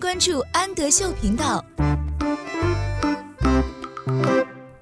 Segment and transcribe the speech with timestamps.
[0.00, 1.62] 关注安德秀频道。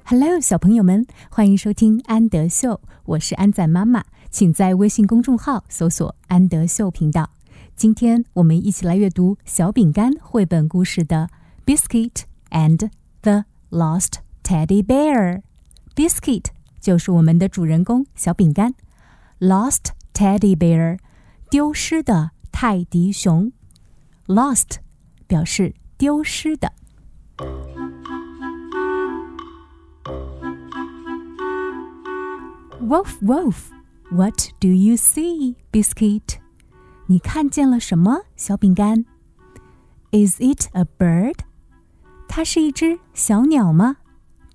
[0.04, 7.30] Hello，小朋友们，欢迎收听安德秀，我是安仔妈妈，请在微信公众号搜索“安德秀频道”。
[7.74, 11.28] 今天我们一起来阅读小饼干绘本故事的
[11.76, 12.88] 《Biscuit and
[13.22, 15.42] the Lost Teddy Bear》。
[15.96, 16.45] Biscuit
[16.80, 18.73] 就是我们的主人公小饼干
[19.41, 21.00] ，Lost Teddy Bear，
[21.50, 23.50] 丢失的泰迪熊。
[24.28, 24.77] Lost
[25.27, 26.72] 表示丢失的。
[32.80, 33.72] Wolf, wolf,
[34.12, 36.40] what do you see, Biscuit?
[37.08, 39.05] 你看见了什么，小饼干？
[40.12, 41.40] Is it a bird?
[42.27, 43.98] 它是一只小鸟吗？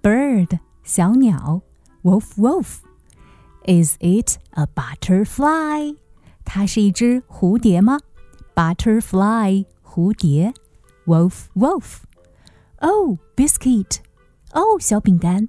[0.03, 1.63] Bird，小鸟。
[2.03, 2.79] Wolf, wolf.
[3.65, 5.97] Is it a butterfly?
[6.45, 7.99] 它是一只蝴蝶吗？
[8.55, 10.55] Butterfly，蝴蝶。
[11.07, 12.05] Wolf, wolf.
[12.81, 13.99] Oh, Biscuit.
[14.53, 15.49] 哦，小饼干。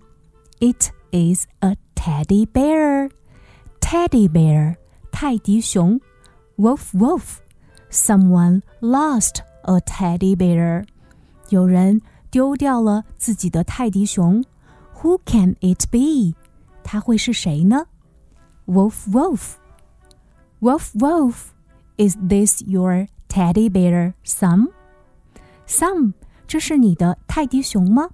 [0.59, 3.09] It is a teddy bear.
[3.79, 4.75] Teddy bear，
[5.11, 5.99] 泰迪熊。
[6.57, 7.39] Wolf, wolf.
[7.89, 10.85] Someone lost a teddy bear.
[11.49, 14.43] 有人丢掉了自己的泰迪熊。
[15.01, 16.35] Who can it be?
[16.83, 17.87] 他会是谁呢？
[18.65, 19.53] Wolf, wolf.
[20.59, 21.53] Wolf, wolf.
[21.97, 24.69] Is this your teddy bear, Sam?
[25.66, 26.12] Sam，
[26.46, 28.10] 这是你的泰迪熊吗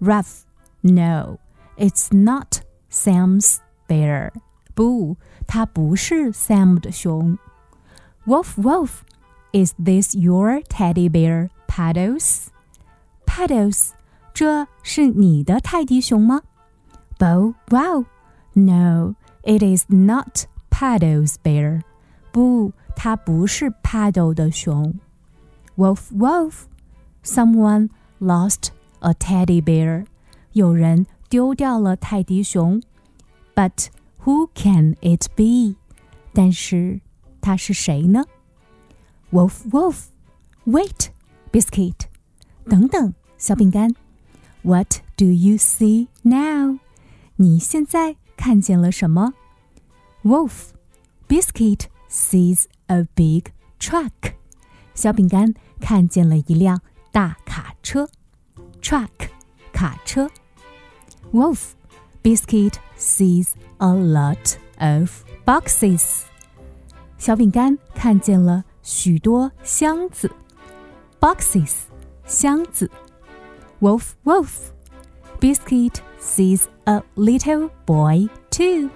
[0.00, 2.58] ？Ruff，No，it's not
[2.90, 3.56] Sam's
[3.88, 4.30] bear。
[4.74, 7.38] 不，它不是 Sam 的熊。
[8.26, 12.46] Wolf，Wolf，is this your teddy bear, Puddles?
[13.26, 13.90] Puddles，
[14.32, 16.42] 这是你的泰迪熊吗
[17.18, 17.54] ？Bow
[19.42, 21.82] it is not Puddles bear。
[22.32, 24.94] 不，它不是 Puddle 的熊。
[25.76, 26.66] Wolf，Wolf。
[27.25, 27.89] someone
[28.19, 30.05] lost a teddy bear.
[30.53, 32.81] 有人丢掉了泰迪熊。
[33.55, 33.87] But
[34.23, 35.75] who can it be?
[36.33, 37.01] 但是
[37.41, 38.25] 他是谁呢？
[39.31, 40.05] Wolf, wolf,
[40.65, 41.09] wait,
[41.51, 41.95] biscuit.
[42.65, 43.93] 等等，小饼干。
[44.63, 46.79] What do you see now?
[47.37, 49.33] 你现在看见了什么？
[50.23, 50.69] Wolf,
[51.27, 54.35] biscuit sees a big truck.
[54.93, 56.81] 小饼干看见了一辆
[57.11, 58.09] 大卡车。
[58.81, 59.29] Truck，
[59.71, 60.29] 卡车。
[61.31, 61.71] Wolf,
[62.23, 66.23] biscuit sees a lot of boxes.
[67.17, 70.31] 小饼干看见了许多箱子。
[71.19, 71.71] Boxes，
[72.25, 72.89] 箱子。
[73.79, 74.71] Wolf, wolf.
[75.39, 78.89] Biscuit sees a little boy too.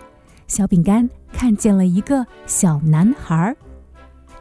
[0.47, 3.55] 小饼干看见了一个小男孩。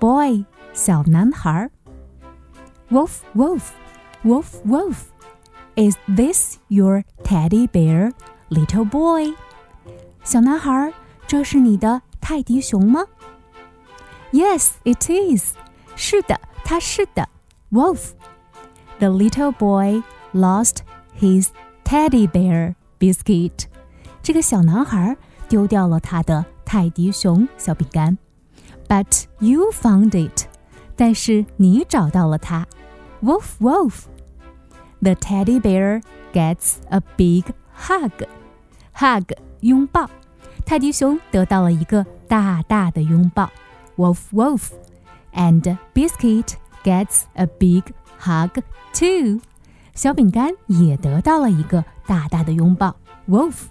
[0.00, 1.70] Boy，小男孩。
[2.90, 3.72] Wolf, wolf,
[4.22, 5.06] wolf, wolf.
[5.76, 8.12] Is this your teddy bear,
[8.50, 9.34] little boy?
[10.22, 10.92] 小男孩，
[11.26, 13.04] 这是你的泰迪熊吗？
[14.32, 15.54] Yes, it is.
[15.96, 17.28] 是的，它是的。
[17.70, 18.12] Wolf.
[18.98, 20.78] The little boy lost
[21.18, 21.48] his
[21.84, 23.64] teddy bear biscuit.
[24.22, 25.16] 这个小男孩
[25.48, 28.16] 丢掉了他的泰迪熊小饼干。
[28.86, 30.46] But you found it.
[30.96, 32.66] 但是你找到了它。
[33.20, 34.06] Wolf, wolf.
[35.02, 37.44] The teddy bear gets a big
[37.74, 38.26] hug.
[38.94, 39.24] Hug
[39.60, 40.08] 拥抱，
[40.64, 43.50] 泰迪熊得到了一个大大的拥抱。
[43.96, 44.70] Wolf, wolf.
[45.32, 46.54] And Biscuit
[46.84, 47.82] gets a big
[48.20, 49.40] hug too.
[49.94, 52.96] 小饼干也得到了一个大大的拥抱。
[53.28, 53.66] Wolf.